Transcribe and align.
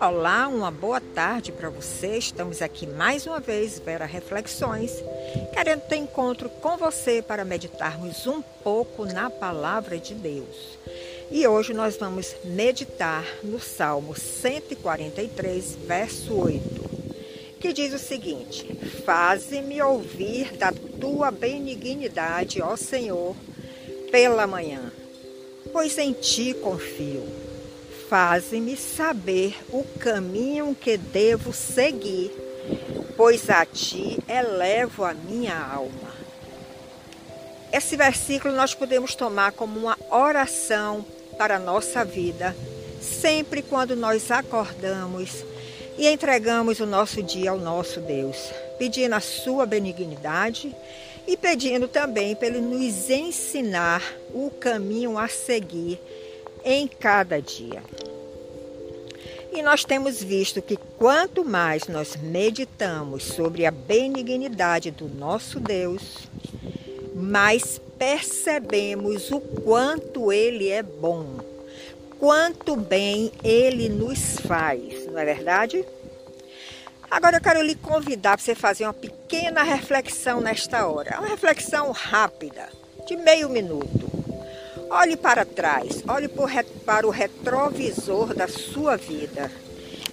Olá, 0.00 0.48
uma 0.48 0.70
boa 0.72 1.00
tarde 1.00 1.52
para 1.52 1.70
você. 1.70 2.18
Estamos 2.18 2.60
aqui 2.60 2.86
mais 2.86 3.24
uma 3.26 3.38
vez, 3.38 3.78
Vera 3.78 4.04
Reflexões, 4.04 4.92
querendo 5.52 5.82
ter 5.82 5.96
encontro 5.96 6.48
com 6.48 6.76
você 6.76 7.22
para 7.22 7.44
meditarmos 7.44 8.26
um 8.26 8.42
pouco 8.42 9.04
na 9.04 9.30
palavra 9.30 9.96
de 9.98 10.14
Deus. 10.14 10.78
E 11.30 11.46
hoje 11.46 11.72
nós 11.72 11.96
vamos 11.96 12.34
meditar 12.44 13.24
no 13.44 13.60
Salmo 13.60 14.16
143, 14.16 15.76
verso 15.86 16.34
8, 16.34 17.58
que 17.60 17.72
diz 17.72 17.94
o 17.94 17.98
seguinte: 17.98 18.66
Faze-me 19.04 19.80
ouvir 19.80 20.56
da 20.56 20.72
tua 21.00 21.30
benignidade, 21.30 22.60
ó 22.60 22.76
Senhor, 22.76 23.36
pela 24.12 24.46
manhã, 24.46 24.92
pois 25.72 25.98
em 25.98 26.12
ti 26.12 26.54
confio 26.54 27.42
faze-me 28.12 28.76
saber 28.76 29.56
o 29.70 29.82
caminho 29.98 30.76
que 30.78 30.98
devo 30.98 31.50
seguir, 31.50 32.30
pois 33.16 33.48
a 33.48 33.64
ti 33.64 34.18
elevo 34.28 35.02
a 35.02 35.14
minha 35.14 35.58
alma. 35.58 36.12
Esse 37.72 37.96
versículo 37.96 38.54
nós 38.54 38.74
podemos 38.74 39.14
tomar 39.14 39.52
como 39.52 39.80
uma 39.80 39.98
oração 40.10 41.06
para 41.38 41.56
a 41.56 41.58
nossa 41.58 42.04
vida, 42.04 42.54
sempre 43.00 43.62
quando 43.62 43.96
nós 43.96 44.30
acordamos 44.30 45.42
e 45.96 46.06
entregamos 46.06 46.80
o 46.80 46.86
nosso 46.86 47.22
dia 47.22 47.50
ao 47.50 47.58
nosso 47.58 47.98
Deus, 47.98 48.36
pedindo 48.78 49.14
a 49.14 49.20
sua 49.20 49.64
benignidade 49.64 50.76
e 51.26 51.36
pedindo 51.36 51.88
também 51.88 52.34
para 52.34 52.48
Ele 52.48 52.60
nos 52.60 53.08
ensinar 53.10 54.02
o 54.32 54.50
caminho 54.50 55.18
a 55.18 55.28
seguir 55.28 56.00
em 56.64 56.86
cada 56.86 57.40
dia. 57.40 57.82
E 59.52 59.60
nós 59.60 59.84
temos 59.84 60.22
visto 60.22 60.62
que 60.62 60.76
quanto 60.98 61.44
mais 61.44 61.86
nós 61.86 62.16
meditamos 62.16 63.24
sobre 63.24 63.66
a 63.66 63.70
benignidade 63.70 64.90
do 64.90 65.08
nosso 65.08 65.60
Deus, 65.60 66.28
mais 67.14 67.78
percebemos 67.98 69.30
o 69.30 69.40
quanto 69.40 70.32
Ele 70.32 70.70
é 70.70 70.82
bom, 70.82 71.36
quanto 72.18 72.76
bem 72.76 73.30
Ele 73.44 73.88
nos 73.90 74.38
faz, 74.40 75.06
não 75.06 75.18
é 75.18 75.24
verdade? 75.24 75.84
Agora 77.12 77.36
eu 77.36 77.42
quero 77.42 77.60
lhe 77.60 77.74
convidar 77.74 78.38
para 78.38 78.42
você 78.42 78.54
fazer 78.54 78.84
uma 78.84 78.94
pequena 78.94 79.62
reflexão 79.62 80.40
nesta 80.40 80.86
hora, 80.86 81.18
uma 81.18 81.28
reflexão 81.28 81.92
rápida, 81.92 82.70
de 83.06 83.18
meio 83.18 83.50
minuto. 83.50 84.10
Olhe 84.88 85.14
para 85.14 85.44
trás, 85.44 86.02
olhe 86.08 86.26
para 86.26 87.06
o 87.06 87.10
retrovisor 87.10 88.32
da 88.34 88.48
sua 88.48 88.96
vida 88.96 89.52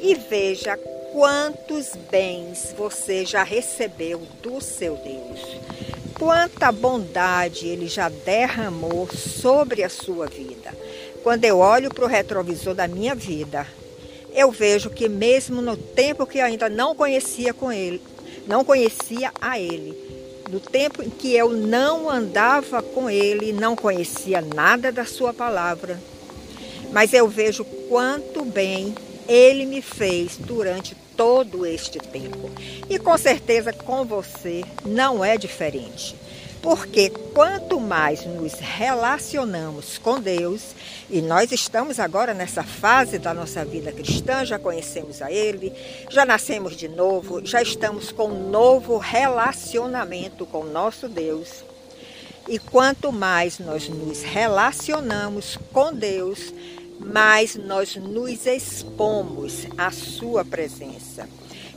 e 0.00 0.14
veja 0.14 0.76
quantos 1.12 1.96
bens 2.12 2.72
você 2.78 3.26
já 3.26 3.42
recebeu 3.42 4.20
do 4.40 4.60
seu 4.60 4.94
Deus. 4.94 5.40
Quanta 6.16 6.70
bondade 6.70 7.66
ele 7.66 7.88
já 7.88 8.08
derramou 8.08 9.08
sobre 9.08 9.82
a 9.82 9.88
sua 9.88 10.28
vida. 10.28 10.72
Quando 11.24 11.44
eu 11.44 11.58
olho 11.58 11.92
para 11.92 12.04
o 12.04 12.08
retrovisor 12.08 12.72
da 12.72 12.86
minha 12.86 13.16
vida, 13.16 13.66
eu 14.34 14.50
vejo 14.50 14.90
que 14.90 15.08
mesmo 15.08 15.62
no 15.62 15.76
tempo 15.76 16.26
que 16.26 16.40
ainda 16.40 16.68
não 16.68 16.94
conhecia 16.94 17.54
com 17.54 17.70
ele, 17.70 18.02
não 18.46 18.64
conhecia 18.64 19.32
a 19.40 19.58
ele, 19.58 19.96
no 20.50 20.60
tempo 20.60 21.02
em 21.02 21.08
que 21.08 21.34
eu 21.34 21.50
não 21.50 22.10
andava 22.10 22.82
com 22.82 23.08
ele, 23.08 23.52
não 23.52 23.76
conhecia 23.76 24.40
nada 24.40 24.90
da 24.90 25.04
sua 25.04 25.32
palavra, 25.32 25.98
mas 26.92 27.12
eu 27.12 27.28
vejo 27.28 27.64
quanto 27.88 28.44
bem 28.44 28.94
ele 29.28 29.64
me 29.64 29.80
fez 29.80 30.36
durante 30.36 30.94
todo 31.16 31.64
este 31.64 31.98
tempo. 31.98 32.50
E 32.90 32.98
com 32.98 33.16
certeza 33.16 33.72
com 33.72 34.04
você 34.04 34.64
não 34.84 35.24
é 35.24 35.38
diferente. 35.38 36.14
Porque 36.64 37.10
quanto 37.10 37.78
mais 37.78 38.24
nos 38.24 38.54
relacionamos 38.54 39.98
com 39.98 40.18
Deus, 40.18 40.74
e 41.10 41.20
nós 41.20 41.52
estamos 41.52 42.00
agora 42.00 42.32
nessa 42.32 42.62
fase 42.62 43.18
da 43.18 43.34
nossa 43.34 43.62
vida 43.66 43.92
cristã, 43.92 44.46
já 44.46 44.58
conhecemos 44.58 45.20
a 45.20 45.30
Ele, 45.30 45.70
já 46.08 46.24
nascemos 46.24 46.74
de 46.74 46.88
novo, 46.88 47.44
já 47.44 47.60
estamos 47.60 48.10
com 48.10 48.28
um 48.28 48.48
novo 48.48 48.96
relacionamento 48.96 50.46
com 50.46 50.60
o 50.60 50.72
nosso 50.72 51.06
Deus. 51.06 51.62
E 52.48 52.58
quanto 52.58 53.12
mais 53.12 53.58
nós 53.58 53.86
nos 53.90 54.22
relacionamos 54.22 55.58
com 55.70 55.92
Deus, 55.92 56.50
mais 56.98 57.56
nós 57.56 57.94
nos 57.96 58.46
expomos 58.46 59.66
à 59.76 59.90
Sua 59.90 60.42
presença. 60.46 61.28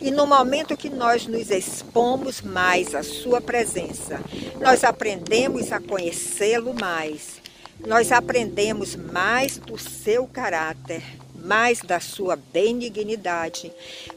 E 0.00 0.10
no 0.10 0.26
momento 0.26 0.76
que 0.76 0.90
nós 0.90 1.26
nos 1.26 1.50
expomos 1.50 2.42
mais 2.42 2.94
à 2.94 3.02
Sua 3.02 3.40
presença, 3.40 4.20
nós 4.60 4.84
aprendemos 4.84 5.72
a 5.72 5.80
conhecê-lo 5.80 6.74
mais, 6.74 7.40
nós 7.86 8.12
aprendemos 8.12 8.94
mais 8.94 9.56
do 9.58 9.78
seu 9.78 10.26
caráter, 10.26 11.02
mais 11.34 11.80
da 11.80 12.00
sua 12.00 12.36
benignidade, 12.36 13.72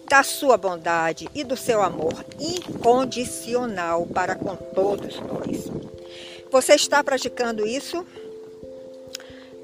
da 0.09 0.23
sua 0.23 0.57
bondade 0.57 1.29
e 1.35 1.43
do 1.43 1.55
seu 1.55 1.81
amor 1.81 2.25
incondicional 2.39 4.05
para 4.07 4.35
com 4.35 4.55
todos 4.55 5.19
nós. 5.19 5.69
Você 6.51 6.73
está 6.73 7.03
praticando 7.03 7.67
isso? 7.67 8.05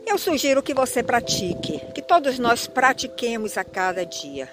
Eu 0.05 0.19
sugiro 0.19 0.61
que 0.61 0.73
você 0.73 1.01
pratique, 1.01 1.81
que 1.93 2.01
todos 2.01 2.37
nós 2.37 2.67
pratiquemos 2.67 3.57
a 3.57 3.63
cada 3.63 4.05
dia. 4.05 4.47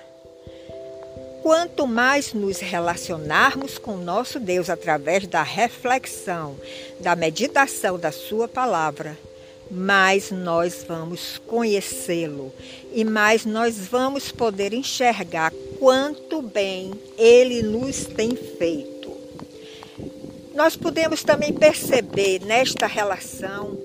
Quanto 1.42 1.88
mais 1.88 2.32
nos 2.32 2.60
relacionarmos 2.60 3.76
com 3.76 3.96
nosso 3.96 4.38
Deus 4.38 4.70
através 4.70 5.26
da 5.26 5.42
reflexão, 5.42 6.56
da 7.00 7.16
meditação 7.16 7.98
da 7.98 8.12
Sua 8.12 8.46
palavra, 8.46 9.18
mais 9.68 10.30
nós 10.30 10.84
vamos 10.86 11.38
conhecê-lo 11.38 12.52
e 12.92 13.04
mais 13.04 13.44
nós 13.44 13.76
vamos 13.88 14.30
poder 14.30 14.72
enxergar 14.72 15.52
quanto 15.80 16.40
bem 16.42 16.92
ele 17.18 17.60
nos 17.60 18.06
tem 18.06 18.36
feito. 18.36 19.10
Nós 20.54 20.76
podemos 20.76 21.24
também 21.24 21.52
perceber 21.52 22.40
nesta 22.44 22.86
relação 22.86 23.76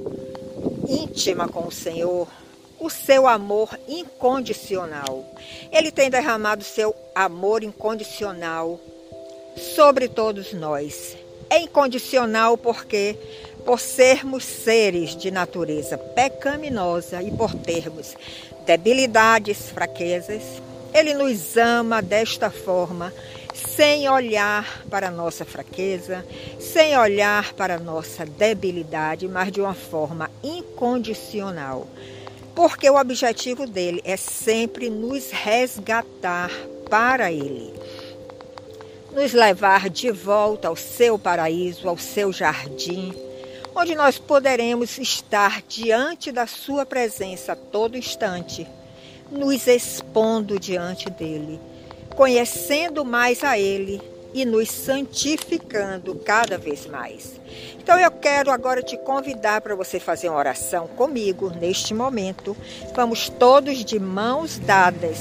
íntima 0.87 1.47
com 1.47 1.67
o 1.67 1.71
Senhor 1.71 2.27
o 2.79 2.89
seu 2.89 3.27
amor 3.27 3.77
incondicional. 3.87 5.25
Ele 5.71 5.91
tem 5.91 6.09
derramado 6.09 6.63
seu 6.63 6.95
amor 7.15 7.63
incondicional 7.63 8.79
sobre 9.75 10.07
todos 10.07 10.53
nós. 10.53 11.17
É 11.49 11.59
incondicional 11.59 12.57
porque, 12.57 13.17
por 13.65 13.79
sermos 13.79 14.43
seres 14.43 15.15
de 15.15 15.31
natureza 15.31 15.97
pecaminosa 15.97 17.21
e 17.23 17.31
por 17.31 17.53
termos 17.53 18.15
debilidades, 18.65 19.69
fraquezas, 19.71 20.43
Ele 20.93 21.13
nos 21.13 21.55
ama 21.57 22.01
desta 22.01 22.49
forma, 22.49 23.13
sem 23.53 24.07
olhar 24.07 24.83
para 24.89 25.09
nossa 25.09 25.45
fraqueza, 25.45 26.25
sem 26.59 26.97
olhar 26.97 27.53
para 27.53 27.79
nossa 27.79 28.25
debilidade, 28.25 29.27
mas 29.27 29.51
de 29.51 29.61
uma 29.61 29.73
forma 29.73 30.29
incondicional 30.43 31.87
porque 32.57 32.89
o 32.89 32.99
objetivo 32.99 33.67
dele 33.67 34.01
é 34.03 34.17
sempre 34.17 34.89
nos 34.89 35.29
resgatar 35.29 36.49
para 36.89 37.31
ele, 37.31 37.71
nos 39.13 39.31
levar 39.31 39.91
de 39.91 40.09
volta 40.09 40.67
ao 40.67 40.75
seu 40.75 41.19
paraíso, 41.19 41.87
ao 41.87 41.99
seu 41.99 42.33
jardim, 42.33 43.13
onde 43.75 43.93
nós 43.93 44.17
poderemos 44.17 44.97
estar 44.97 45.61
diante 45.67 46.31
da 46.31 46.47
sua 46.47 46.83
presença 46.83 47.51
a 47.51 47.55
todo 47.55 47.95
instante, 47.95 48.65
nos 49.29 49.67
expondo 49.67 50.59
diante 50.59 51.11
dele, 51.11 51.61
conhecendo 52.15 53.05
mais 53.05 53.43
a 53.43 53.59
ele 53.59 54.01
e 54.37 54.45
nos 54.45 54.69
santificando 54.69 56.13
cada 56.13 56.59
vez 56.59 56.85
mais. 56.85 57.41
Então 57.79 57.99
eu 57.99 58.11
quero 58.11 58.51
agora 58.51 58.83
te 58.83 58.95
convidar 58.97 59.61
para 59.61 59.73
você 59.73 59.99
fazer 59.99 60.29
uma 60.29 60.37
oração 60.37 60.87
comigo 60.87 61.49
neste 61.49 61.91
momento. 61.91 62.55
Vamos 62.95 63.29
todos 63.29 63.83
de 63.83 63.99
mãos 63.99 64.59
dadas 64.59 65.17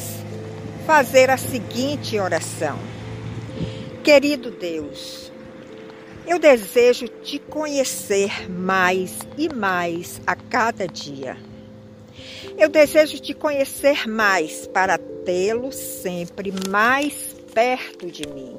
fazer 0.87 1.31
a 1.31 1.39
seguinte 1.39 2.19
oração. 2.19 2.79
Querido 4.05 4.51
Deus, 4.51 5.33
eu 6.27 6.39
desejo 6.39 7.09
te 7.09 7.39
conhecer 7.39 8.51
mais 8.51 9.19
e 9.39 9.49
mais 9.49 10.21
a 10.27 10.37
cada 10.37 10.87
dia. 10.87 11.39
Eu 12.59 12.69
desejo 12.69 13.19
te 13.19 13.33
conhecer 13.33 14.07
mais 14.07 14.67
para 14.67 14.99
tê-lo 14.99 15.73
sempre 15.73 16.53
mais 16.69 17.35
perto 17.55 18.11
de 18.11 18.29
mim. 18.29 18.55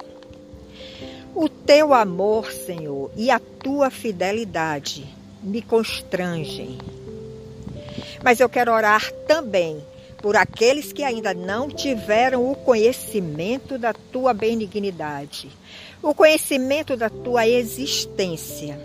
O 1.35 1.47
teu 1.47 1.93
amor, 1.93 2.51
Senhor, 2.51 3.11
e 3.15 3.29
a 3.29 3.39
tua 3.39 3.89
fidelidade 3.89 5.05
me 5.43 5.61
constrangem. 5.61 6.77
Mas 8.23 8.39
eu 8.39 8.49
quero 8.49 8.71
orar 8.71 9.11
também 9.27 9.81
por 10.21 10.35
aqueles 10.35 10.91
que 10.91 11.03
ainda 11.03 11.33
não 11.33 11.69
tiveram 11.69 12.51
o 12.51 12.55
conhecimento 12.55 13.77
da 13.77 13.93
tua 13.93 14.33
benignidade, 14.33 15.49
o 16.01 16.13
conhecimento 16.13 16.97
da 16.97 17.09
tua 17.09 17.47
existência. 17.47 18.79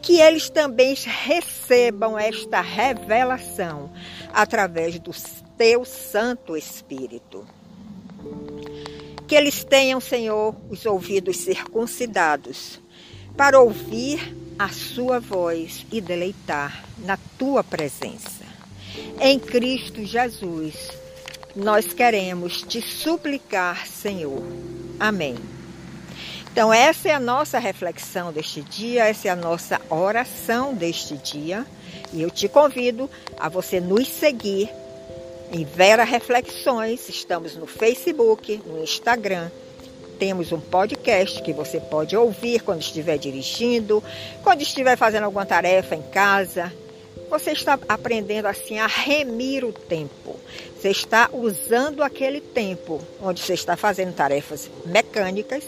Que 0.00 0.20
eles 0.20 0.50
também 0.50 0.94
recebam 0.94 2.18
esta 2.18 2.60
revelação 2.60 3.90
através 4.32 4.98
do 4.98 5.12
teu 5.56 5.84
Santo 5.84 6.56
Espírito. 6.56 7.46
Que 9.34 9.38
eles 9.38 9.64
tenham, 9.64 10.00
Senhor, 10.00 10.54
os 10.70 10.86
ouvidos 10.86 11.38
circuncidados 11.38 12.78
para 13.36 13.58
ouvir 13.58 14.32
a 14.56 14.68
sua 14.68 15.18
voz 15.18 15.84
e 15.90 16.00
deleitar 16.00 16.84
na 16.98 17.18
tua 17.36 17.64
presença. 17.64 18.44
Em 19.20 19.40
Cristo 19.40 20.04
Jesus, 20.04 20.88
nós 21.56 21.92
queremos 21.92 22.62
te 22.62 22.80
suplicar, 22.80 23.88
Senhor. 23.88 24.40
Amém. 25.00 25.34
Então, 26.52 26.72
essa 26.72 27.08
é 27.08 27.14
a 27.14 27.18
nossa 27.18 27.58
reflexão 27.58 28.32
deste 28.32 28.62
dia, 28.62 29.06
essa 29.06 29.26
é 29.26 29.32
a 29.32 29.36
nossa 29.36 29.80
oração 29.90 30.72
deste 30.72 31.16
dia. 31.16 31.66
E 32.12 32.22
eu 32.22 32.30
te 32.30 32.46
convido 32.46 33.10
a 33.36 33.48
você 33.48 33.80
nos 33.80 34.06
seguir 34.06 34.70
em 35.54 35.64
Vera 35.64 36.02
Reflexões. 36.02 37.08
Estamos 37.08 37.54
no 37.56 37.64
Facebook, 37.64 38.60
no 38.66 38.82
Instagram. 38.82 39.48
Temos 40.18 40.50
um 40.50 40.58
podcast 40.58 41.40
que 41.42 41.52
você 41.52 41.78
pode 41.78 42.16
ouvir 42.16 42.60
quando 42.60 42.80
estiver 42.80 43.16
dirigindo, 43.18 44.02
quando 44.42 44.62
estiver 44.62 44.96
fazendo 44.96 45.24
alguma 45.24 45.46
tarefa 45.46 45.94
em 45.94 46.02
casa. 46.02 46.72
Você 47.30 47.52
está 47.52 47.78
aprendendo 47.88 48.46
assim 48.46 48.78
a 48.78 48.88
remir 48.88 49.64
o 49.64 49.72
tempo. 49.72 50.36
Você 50.76 50.90
está 50.90 51.30
usando 51.32 52.02
aquele 52.02 52.40
tempo 52.40 53.00
onde 53.22 53.40
você 53.40 53.54
está 53.54 53.76
fazendo 53.76 54.12
tarefas 54.12 54.68
mecânicas, 54.84 55.62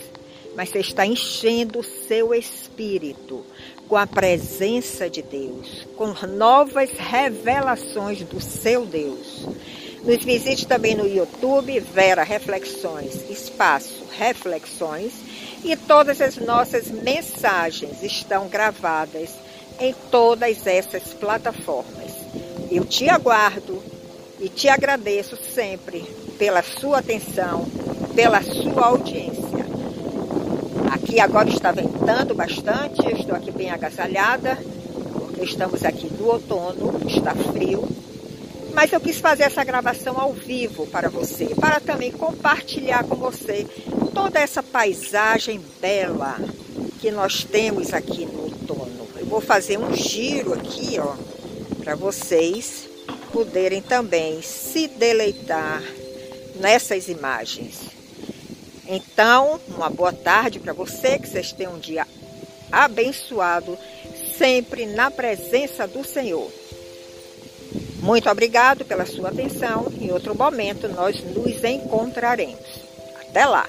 mas 0.57 0.71
você 0.71 0.79
está 0.79 1.07
enchendo 1.07 1.81
o 1.81 1.85
seu 1.85 2.35
espírito 2.35 3.45
com 3.87 3.97
a 3.97 4.07
presença 4.07 5.09
de 5.09 5.23
Deus, 5.23 5.87
com 5.97 6.13
novas 6.27 6.91
revelações 6.93 8.23
do 8.23 8.41
seu 8.41 8.87
Deus. 8.87 9.47
Nos 10.03 10.25
visite 10.25 10.67
também 10.67 10.95
no 10.95 11.07
YouTube, 11.07 11.79
Vera 11.81 12.23
Reflexões, 12.23 13.29
espaço 13.29 14.05
Reflexões, 14.17 15.13
e 15.65 15.77
todas 15.77 16.21
as 16.21 16.37
nossas 16.37 16.91
mensagens 16.91 18.03
estão 18.03 18.49
gravadas 18.49 19.31
em 19.79 19.95
todas 20.11 20.67
essas 20.67 21.03
plataformas. 21.15 22.13
Eu 22.71 22.85
te 22.85 23.09
aguardo 23.09 23.83
e 24.41 24.49
te 24.49 24.69
agradeço 24.69 25.37
sempre 25.37 26.03
pela 26.39 26.63
sua 26.63 26.99
atenção, 26.99 27.67
pela 28.15 28.43
sua 28.43 28.87
audiência. 28.87 29.46
Aqui 31.07 31.21
agora 31.21 31.49
está 31.49 31.71
ventando 31.71 32.35
bastante, 32.35 33.01
estou 33.15 33.37
aqui 33.37 33.53
bem 33.53 33.71
agasalhada, 33.71 34.59
porque 35.13 35.45
estamos 35.45 35.85
aqui 35.85 36.09
do 36.09 36.27
outono, 36.27 37.01
está 37.07 37.33
frio. 37.33 37.89
Mas 38.75 38.93
eu 38.93 39.01
quis 39.01 39.21
fazer 39.21 39.45
essa 39.45 39.63
gravação 39.63 40.19
ao 40.19 40.33
vivo 40.33 40.85
para 40.89 41.09
você, 41.09 41.55
para 41.55 41.79
também 41.79 42.11
compartilhar 42.11 43.05
com 43.05 43.15
você 43.15 43.65
toda 44.13 44.41
essa 44.41 44.65
paisagem 44.65 45.61
bela 45.81 46.41
que 47.01 47.13
nós 47.13 47.45
temos 47.45 47.95
aqui 47.95 48.27
no 48.27 48.43
outono. 48.43 49.09
Eu 49.17 49.27
vou 49.27 49.41
fazer 49.41 49.79
um 49.79 49.95
giro 49.95 50.55
aqui, 50.55 50.99
ó, 50.99 51.15
para 51.85 51.95
vocês 51.95 52.89
poderem 53.33 53.81
também 53.81 54.43
se 54.43 54.89
deleitar 54.89 55.85
nessas 56.57 57.07
imagens. 57.07 57.96
Então, 58.89 59.61
uma 59.69 59.91
boa 59.91 60.13
tarde 60.13 60.61
para 60.61 60.73
você, 60.73 61.19
que 61.19 61.29
vocês 61.29 61.53
tenham 61.53 61.75
um 61.75 61.79
dia 61.79 62.07
abençoado, 62.71 63.77
sempre 64.37 64.87
na 64.87 65.11
presença 65.11 65.87
do 65.87 66.05
Senhor. 66.05 66.51
Muito 68.01 68.31
obrigado 68.31 68.85
pela 68.85 69.05
sua 69.05 69.31
atenção. 69.31 69.93
Em 70.01 70.13
outro 70.13 70.37
momento 70.37 70.89
nós 70.89 71.21
nos 71.35 71.65
encontraremos. 71.65 72.61
Até 73.21 73.45
lá! 73.45 73.67